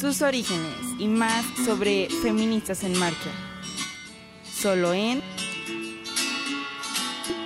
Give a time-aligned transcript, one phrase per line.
[0.00, 3.30] sus orígenes y más sobre feministas en marcha.
[4.50, 5.20] Solo en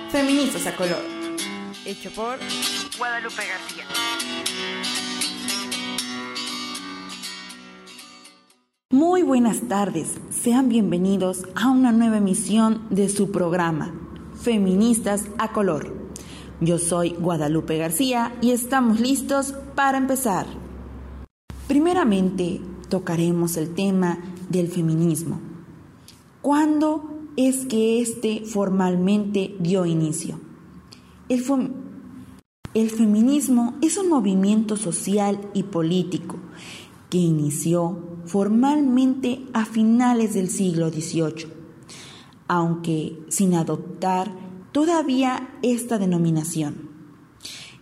[0.09, 1.03] Feministas a color.
[1.85, 2.37] Hecho por
[2.97, 3.83] Guadalupe García.
[8.89, 13.93] Muy buenas tardes, sean bienvenidos a una nueva emisión de su programa,
[14.41, 15.93] Feministas a Color.
[16.61, 20.45] Yo soy Guadalupe García y estamos listos para empezar.
[21.67, 24.19] Primeramente, tocaremos el tema
[24.49, 25.39] del feminismo.
[26.43, 30.39] ¿Cuándo es que éste formalmente dio inicio?
[31.27, 31.43] El,
[32.75, 36.37] el feminismo es un movimiento social y político
[37.09, 41.47] que inició formalmente a finales del siglo XVIII,
[42.47, 44.31] aunque sin adoptar
[44.71, 46.94] todavía esta denominación,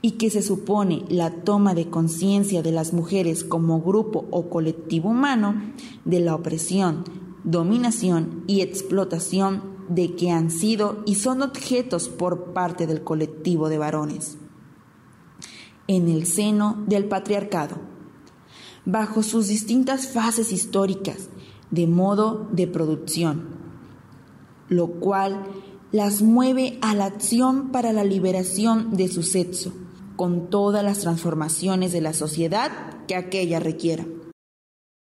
[0.05, 5.11] y que se supone la toma de conciencia de las mujeres como grupo o colectivo
[5.11, 5.55] humano
[6.03, 7.05] de la opresión,
[7.45, 13.77] dominación y explotación de que han sido y son objetos por parte del colectivo de
[13.77, 14.37] varones.
[15.87, 17.77] En el seno del patriarcado
[18.85, 21.29] bajo sus distintas fases históricas
[21.71, 23.47] de modo de producción,
[24.67, 25.45] lo cual
[25.93, 29.71] las mueve a la acción para la liberación de su sexo,
[30.15, 32.71] con todas las transformaciones de la sociedad
[33.07, 34.05] que aquella requiera.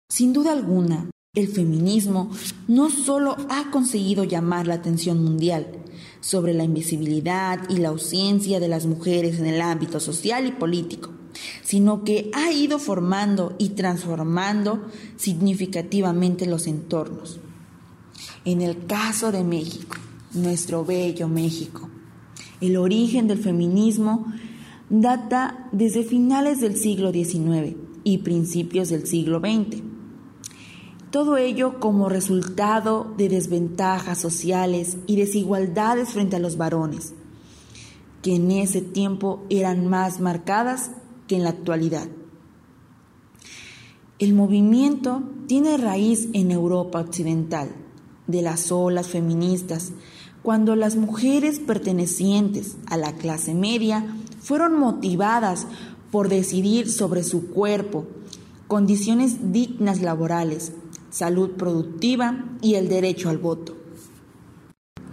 [0.09, 2.29] Sin duda alguna, el feminismo
[2.67, 5.67] no solo ha conseguido llamar la atención mundial
[6.19, 11.11] sobre la invisibilidad y la ausencia de las mujeres en el ámbito social y político,
[11.63, 17.39] sino que ha ido formando y transformando significativamente los entornos.
[18.43, 19.95] En el caso de México,
[20.33, 21.89] nuestro bello México,
[22.59, 24.33] el origen del feminismo
[24.91, 29.81] data desde finales del siglo XIX y principios del siglo XX.
[31.11, 37.13] Todo ello como resultado de desventajas sociales y desigualdades frente a los varones,
[38.21, 40.91] que en ese tiempo eran más marcadas
[41.29, 42.07] en la actualidad.
[44.19, 47.69] El movimiento tiene raíz en Europa Occidental,
[48.27, 49.93] de las olas feministas,
[50.43, 55.67] cuando las mujeres pertenecientes a la clase media fueron motivadas
[56.11, 58.07] por decidir sobre su cuerpo,
[58.67, 60.73] condiciones dignas laborales,
[61.09, 63.77] salud productiva y el derecho al voto.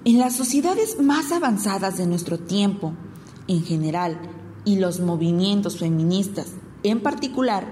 [0.04, 2.94] En las sociedades más avanzadas de nuestro tiempo,
[3.46, 4.18] en general,
[4.64, 6.52] y los movimientos feministas
[6.82, 7.66] en particular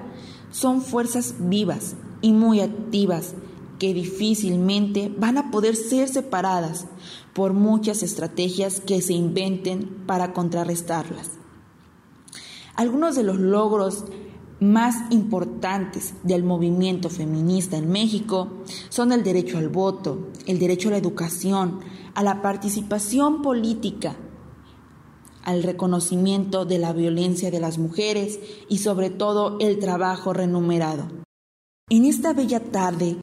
[0.50, 3.34] son fuerzas vivas y muy activas
[3.78, 6.86] que difícilmente van a poder ser separadas
[7.34, 11.32] por muchas estrategias que se inventen para contrarrestarlas.
[12.76, 14.04] Algunos de los logros
[14.60, 20.92] más importantes del movimiento feminista en México son el derecho al voto, el derecho a
[20.92, 21.80] la educación,
[22.14, 24.16] a la participación política,
[25.42, 31.08] al reconocimiento de la violencia de las mujeres y sobre todo el trabajo remunerado.
[31.88, 33.20] En esta bella tarde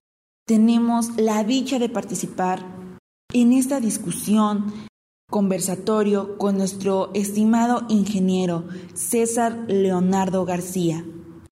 [0.48, 2.66] tenemos la dicha de participar
[3.34, 4.74] en esta discusión,
[5.30, 11.04] conversatorio con nuestro estimado ingeniero César Leonardo García.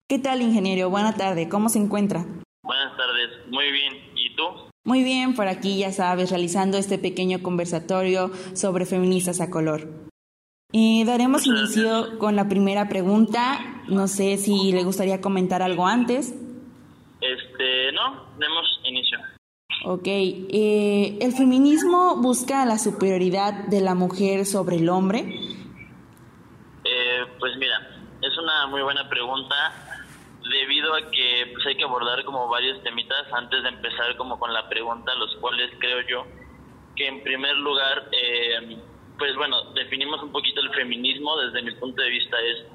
[0.08, 0.90] ¿Qué tal, ingeniero?
[0.90, 2.26] Buena tarde, ¿cómo se encuentra?
[2.62, 3.94] Buenas tardes, muy bien.
[4.14, 4.42] ¿Y tú?
[4.84, 10.10] Muy bien, por aquí ya sabes, realizando este pequeño conversatorio sobre feministas a color.
[10.72, 13.60] Y daremos inicio con la primera pregunta.
[13.88, 16.34] No sé si le gustaría comentar algo antes.
[17.20, 18.80] Este, no, demos.
[19.84, 25.20] Ok, eh, ¿el feminismo busca la superioridad de la mujer sobre el hombre?
[26.84, 27.78] Eh, pues mira,
[28.20, 29.56] es una muy buena pregunta
[30.48, 34.52] debido a que pues, hay que abordar como varios temitas antes de empezar como con
[34.52, 36.26] la pregunta, los cuales creo yo
[36.94, 38.78] que en primer lugar eh,
[39.18, 42.66] pues bueno, definimos un poquito el feminismo desde mi punto de vista es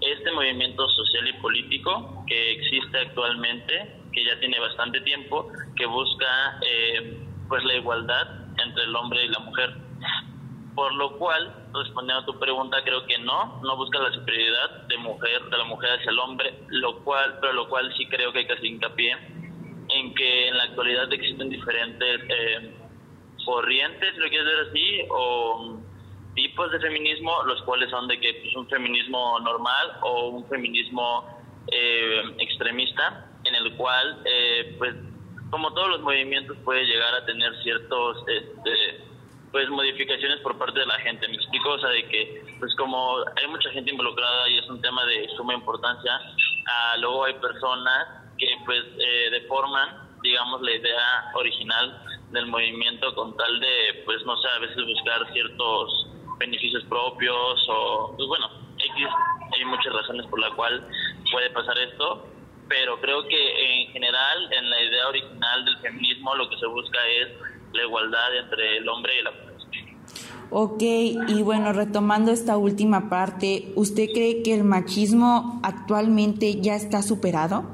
[0.00, 6.60] este movimiento social y político que existe actualmente, que ya tiene bastante tiempo, que busca
[6.66, 7.18] eh,
[7.48, 8.26] pues la igualdad
[8.64, 9.74] entre el hombre y la mujer.
[10.74, 14.96] Por lo cual, respondiendo a tu pregunta, creo que no, no busca la superioridad de
[14.98, 18.40] mujer, de la mujer hacia el hombre, lo cual, pero lo cual sí creo que
[18.40, 19.16] hay que hacer hincapié
[19.88, 22.74] en que en la actualidad existen diferentes eh,
[23.44, 25.78] corrientes, lo quieres ver así, o
[26.34, 30.48] tipos de feminismo, los cuales son de que es pues, un feminismo normal o un
[30.48, 31.26] feminismo
[31.70, 33.28] eh, extremista,
[33.76, 34.94] cual, eh, pues,
[35.50, 39.04] como todos los movimientos, puede llegar a tener ciertos, este,
[39.50, 41.28] pues, modificaciones por parte de la gente.
[41.28, 44.80] Me explico, o sea, de que, pues, como hay mucha gente involucrada y es un
[44.80, 46.20] tema de suma importancia,
[46.66, 53.36] ah, luego hay personas que pues eh, deforman, digamos, la idea original del movimiento con
[53.36, 56.08] tal de, pues no sé, a veces buscar ciertos
[56.38, 58.50] beneficios propios o, pues bueno,
[59.52, 60.82] hay muchas razones por las cuales
[61.30, 62.26] puede pasar esto,
[62.68, 66.98] pero creo que en general, en la idea original del feminismo, lo que se busca
[67.08, 67.28] es
[67.72, 69.52] la igualdad entre el hombre y la mujer.
[70.54, 77.00] Ok, y bueno, retomando esta última parte, ¿usted cree que el machismo actualmente ya está
[77.00, 77.64] superado?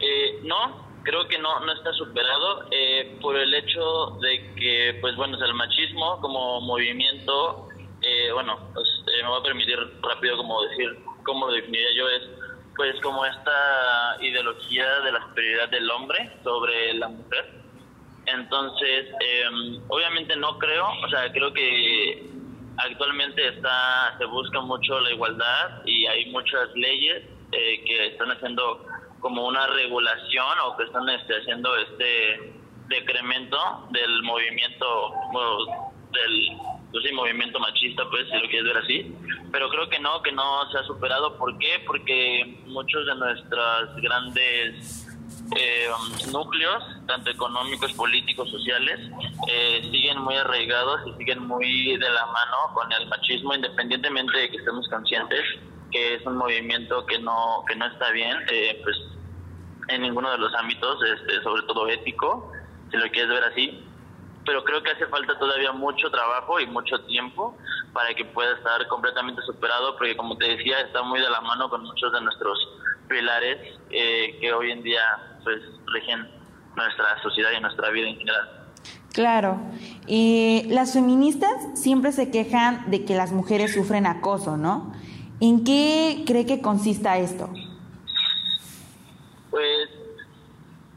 [0.00, 5.14] Eh, no, creo que no, no está superado eh, por el hecho de que, pues
[5.16, 7.68] bueno, el machismo como movimiento,
[8.00, 8.86] eh, bueno, pues,
[9.22, 12.37] me va a permitir rápido como decir cómo lo definiría yo, es
[12.78, 17.52] pues como esta ideología de la superioridad del hombre sobre la mujer.
[18.26, 22.30] Entonces, eh, obviamente no creo, o sea, creo que
[22.76, 28.86] actualmente está se busca mucho la igualdad y hay muchas leyes eh, que están haciendo
[29.18, 32.52] como una regulación o que están este, haciendo este
[32.86, 35.12] decremento del movimiento
[36.12, 36.58] del
[36.92, 39.14] pues movimiento machista, pues, si lo quieres ver así.
[39.52, 41.36] Pero creo que no, que no se ha superado.
[41.36, 41.82] ¿Por qué?
[41.86, 45.06] Porque muchos de nuestros grandes
[45.56, 45.88] eh,
[46.32, 49.00] núcleos, tanto económicos, políticos, sociales,
[49.48, 54.50] eh, siguen muy arraigados y siguen muy de la mano con el machismo, independientemente de
[54.50, 55.42] que estemos conscientes
[55.90, 58.96] que es un movimiento que no que no está bien, eh, pues
[59.88, 62.52] en ninguno de los ámbitos, este, sobre todo ético,
[62.90, 63.87] si lo quieres ver así
[64.48, 67.54] pero creo que hace falta todavía mucho trabajo y mucho tiempo
[67.92, 71.68] para que pueda estar completamente superado, porque como te decía, está muy de la mano
[71.68, 72.58] con muchos de nuestros
[73.10, 73.58] pilares
[73.90, 75.02] eh, que hoy en día
[75.44, 75.60] pues
[75.92, 76.26] rigen
[76.74, 78.48] nuestra sociedad y nuestra vida en general.
[79.12, 79.60] Claro,
[80.06, 84.94] y las feministas siempre se quejan de que las mujeres sufren acoso, ¿no?
[85.42, 87.50] ¿En qué cree que consista esto?
[89.50, 89.90] Pues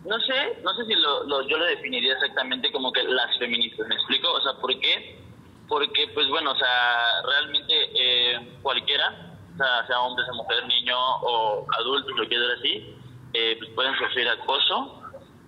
[0.06, 3.96] no sé, no sé si lo, yo lo definiría exactamente como que las feministas, ¿me
[3.96, 4.32] explico?
[4.32, 5.20] O sea, ¿por qué?
[5.68, 10.98] Porque, pues bueno, o sea, realmente eh, cualquiera, o sea, sea hombre, sea mujer, niño
[10.98, 12.96] o adulto, lo quiero decir así,
[13.34, 15.04] eh, pues pueden sufrir acoso,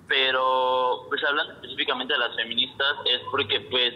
[0.08, 3.94] pero pues hablando específicamente de las feministas es porque pues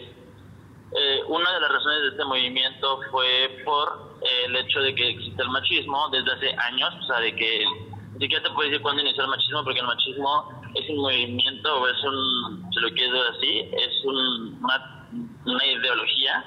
[0.97, 5.41] eh, una de las razones de este movimiento fue por el hecho de que existe
[5.41, 7.65] el machismo desde hace años, o sea, de que
[8.17, 11.81] ni siquiera te puedo decir cuándo inició el machismo, porque el machismo es un movimiento,
[11.81, 15.07] o es un, se lo quiero decir así, es una,
[15.45, 16.43] una ideología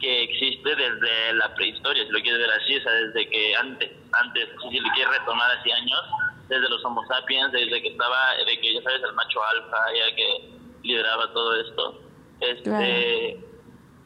[0.00, 3.90] que existe desde la prehistoria, si lo quieres ver así, o sea, desde que antes,
[4.12, 6.00] antes, si lo quieres retomar hace años,
[6.48, 10.16] desde los Homo sapiens, desde que estaba, de que ya sabes, el macho alfa, ya
[10.16, 10.50] que
[10.82, 12.02] lideraba todo esto,
[12.40, 13.40] este,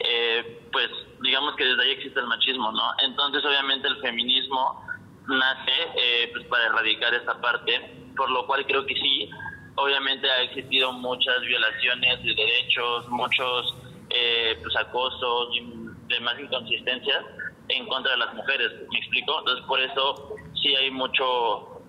[0.01, 0.91] eh, pues
[1.23, 2.93] digamos que desde ahí existe el machismo, ¿no?
[3.03, 4.86] Entonces, obviamente, el feminismo
[5.29, 9.31] nace eh, pues para erradicar esta parte, por lo cual creo que sí,
[9.77, 13.77] obviamente ha existido muchas violaciones de derechos, muchos
[14.11, 15.63] eh, pues acosos y
[16.09, 17.25] demás inconsistencias
[17.69, 19.39] en contra de las mujeres, ¿me explico?
[19.41, 21.83] Entonces por eso sí hay mucho,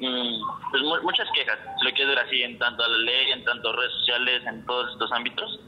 [0.00, 0.40] mm,
[0.70, 3.92] pues muchas quejas, lo quiero decir así, en tanto a la ley, en tanto redes
[4.00, 5.60] sociales, en todos estos ámbitos,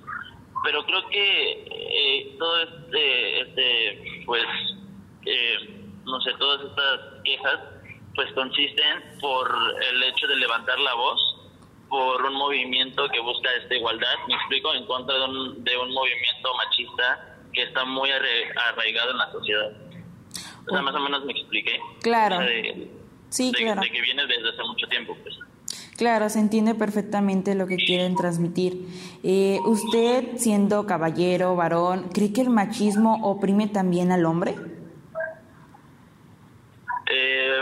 [0.64, 4.44] pero creo que eh, todo este, este pues,
[5.26, 5.79] eh,
[6.10, 7.60] no sé, todas estas quejas
[8.14, 9.48] pues consisten por
[9.90, 11.40] el hecho de levantar la voz
[11.88, 15.92] por un movimiento que busca esta igualdad, me explico, en contra de un, de un
[15.92, 19.72] movimiento machista que está muy arraigado en la sociedad.
[20.66, 21.80] O sea, más o menos me expliqué.
[22.02, 22.38] Claro.
[23.28, 23.80] sí, claro.
[23.80, 25.36] De que viene desde hace mucho tiempo, pues.
[25.96, 28.86] Claro, se entiende perfectamente lo que quieren transmitir.
[29.22, 34.54] Eh, ¿Usted, siendo caballero, varón, cree que el machismo oprime también al hombre?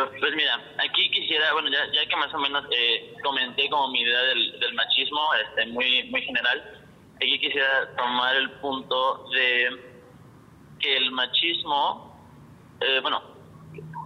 [0.07, 4.01] Pues mira, aquí quisiera, bueno, ya, ya que más o menos eh, comenté como mi
[4.01, 6.87] idea del, del, machismo, este, muy, muy general,
[7.17, 9.71] aquí quisiera tomar el punto de
[10.81, 12.17] que el machismo,
[12.81, 13.23] eh, bueno,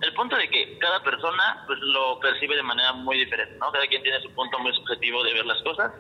[0.03, 3.71] el punto de que cada persona pues lo percibe de manera muy diferente, ¿no?
[3.71, 5.93] Cada quien tiene su punto muy subjetivo de ver las cosas,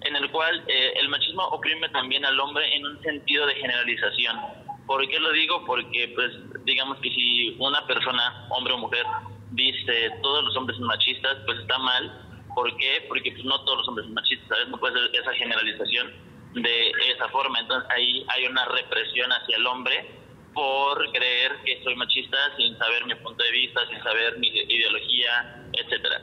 [0.00, 4.38] en el cual eh, el machismo oprime también al hombre en un sentido de generalización.
[4.86, 5.64] ¿Por qué lo digo?
[5.64, 6.30] Porque, pues,
[6.64, 9.06] digamos que si una persona, hombre o mujer,
[9.54, 12.20] dice todos los hombres son machistas, pues está mal.
[12.54, 13.04] ¿Por qué?
[13.08, 14.68] Porque pues, no todos los hombres son machistas.
[14.68, 16.12] No puede ser esa generalización
[16.54, 17.58] de esa forma.
[17.60, 20.10] Entonces ahí hay una represión hacia el hombre
[20.54, 25.64] por creer que soy machista sin saber mi punto de vista, sin saber mi ideología,
[25.72, 26.20] etcétera.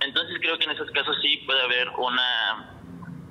[0.00, 2.68] Entonces creo que en esos casos sí puede haber una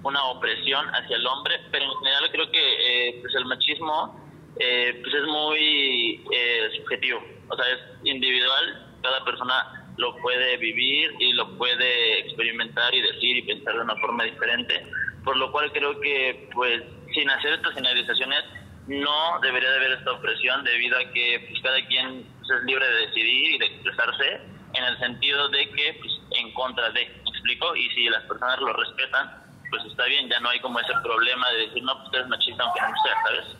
[0.03, 4.19] una opresión hacia el hombre, pero en general creo que eh, pues el machismo
[4.59, 11.11] eh, pues es muy eh, subjetivo, o sea, es individual cada persona lo puede vivir
[11.19, 14.85] y lo puede experimentar y decir y pensar de una forma diferente,
[15.23, 18.43] por lo cual creo que pues sin hacer estas generalizaciones
[18.87, 22.85] no debería de haber esta opresión debido a que pues, cada quien pues, es libre
[22.85, 24.41] de decidir y de expresarse
[24.73, 27.75] en el sentido de que pues, en contra de, ¿me explico?
[27.75, 31.49] Y si las personas lo respetan, pues está bien, ya no hay como ese problema
[31.51, 33.57] de decir, no, pues usted es machista aunque no sea, ¿sabes?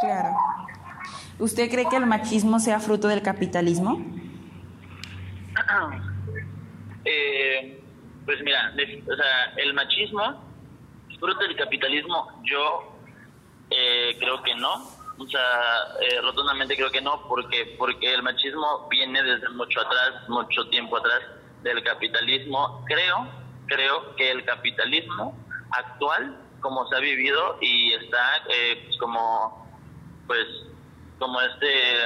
[0.00, 0.36] Claro.
[1.38, 4.04] ¿Usted cree que el machismo sea fruto del capitalismo?
[7.04, 7.82] Eh,
[8.24, 10.42] pues mira, o sea, el machismo,
[11.18, 12.96] fruto del capitalismo, yo
[13.70, 14.94] eh, creo que no.
[15.16, 15.40] O sea,
[16.00, 20.96] eh, rotundamente creo que no, porque porque el machismo viene desde mucho atrás, mucho tiempo
[20.96, 21.20] atrás
[21.62, 22.84] del capitalismo.
[22.86, 23.28] Creo,
[23.66, 25.38] creo que el capitalismo
[25.70, 29.68] actual, como se ha vivido y está eh, pues como,
[30.26, 30.46] pues,
[31.18, 32.04] como este,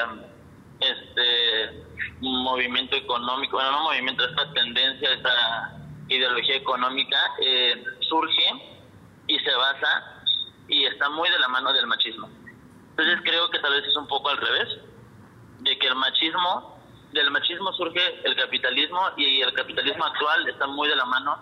[0.81, 1.88] este
[2.21, 5.77] movimiento económico, bueno, no movimiento, esta tendencia, esta
[6.09, 8.79] ideología económica eh, surge
[9.27, 10.23] y se basa
[10.69, 12.29] y está muy de la mano del machismo.
[12.91, 14.69] Entonces creo que tal vez es un poco al revés,
[15.61, 16.79] de que el machismo,
[17.13, 21.39] del machismo surge el capitalismo y el capitalismo actual está muy de la mano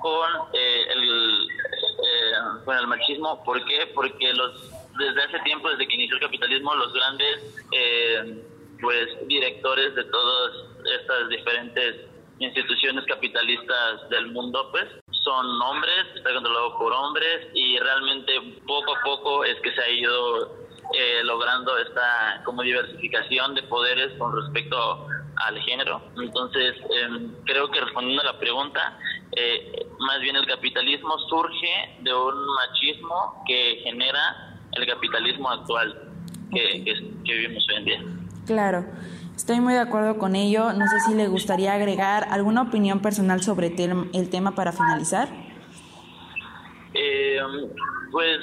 [0.00, 2.32] con eh, el eh,
[2.64, 3.42] con el machismo.
[3.44, 3.90] ¿Por qué?
[3.94, 8.44] Porque los desde hace tiempo, desde que inició el capitalismo, los grandes eh,
[8.84, 10.52] pues directores de todas
[11.00, 12.06] estas diferentes
[12.38, 14.84] instituciones capitalistas del mundo, pues
[15.24, 18.32] son hombres, está controlado por hombres y realmente
[18.66, 24.12] poco a poco es que se ha ido eh, logrando esta como diversificación de poderes
[24.18, 25.06] con respecto
[25.46, 26.02] al género.
[26.20, 28.98] Entonces, em, creo que respondiendo a la pregunta,
[29.34, 36.10] eh, más bien el capitalismo surge de un machismo que genera el capitalismo actual
[36.52, 38.23] que, que vivimos hoy en día.
[38.46, 38.84] Claro.
[39.36, 40.72] Estoy muy de acuerdo con ello.
[40.72, 43.74] No sé si le gustaría agregar alguna opinión personal sobre
[44.12, 45.28] el tema para finalizar.
[46.94, 47.40] Eh,
[48.12, 48.38] pues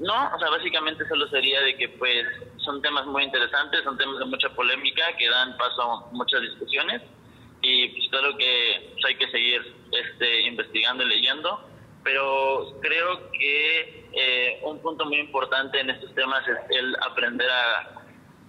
[0.00, 2.24] no, o sea, básicamente solo sería de que pues
[2.58, 7.00] son temas muy interesantes, son temas de mucha polémica que dan paso a muchas discusiones
[7.62, 11.60] y pues claro que pues, hay que seguir este, investigando y leyendo,
[12.04, 17.95] pero creo que eh, un punto muy importante en estos temas es el aprender a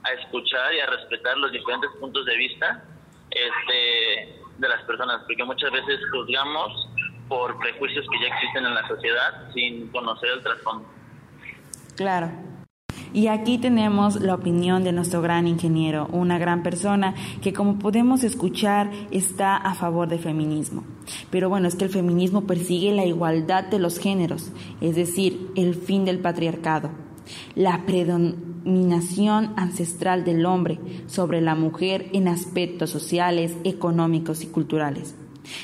[0.03, 2.83] a escuchar y a respetar los diferentes puntos de vista
[3.29, 6.89] este, de las personas, porque muchas veces juzgamos
[7.27, 10.87] por prejuicios que ya existen en la sociedad sin conocer el trasfondo.
[11.95, 12.31] Claro.
[13.13, 18.23] Y aquí tenemos la opinión de nuestro gran ingeniero, una gran persona que como podemos
[18.23, 20.85] escuchar está a favor del feminismo.
[21.31, 24.51] Pero bueno, es que el feminismo persigue la igualdad de los géneros,
[24.81, 26.91] es decir, el fin del patriarcado
[27.55, 27.85] la
[28.67, 35.15] predominación ancestral del hombre sobre la mujer en aspectos sociales, económicos y culturales.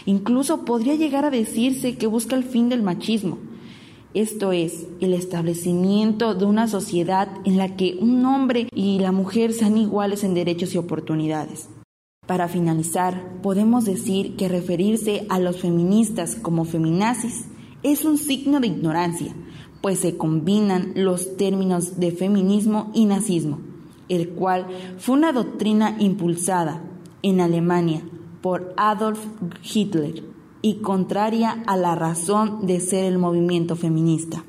[0.06, 3.40] Incluso podría llegar a decirse que busca el fin del machismo,
[4.14, 9.54] esto es, el establecimiento de una sociedad en la que un hombre y la mujer
[9.54, 11.68] sean iguales en derechos y oportunidades.
[12.28, 17.48] Para finalizar, podemos decir que referirse a los feministas como feminazis
[17.82, 19.36] es un signo de ignorancia,
[19.84, 23.60] pues se combinan los términos de feminismo y nazismo,
[24.08, 24.66] el cual
[24.98, 26.82] fue una doctrina impulsada
[27.22, 28.02] en Alemania
[28.42, 29.20] por Adolf
[29.62, 30.24] Hitler
[30.62, 34.46] y contraria a la razón de ser el movimiento feminista.